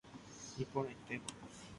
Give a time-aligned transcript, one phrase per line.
[0.63, 1.33] Iporãitépa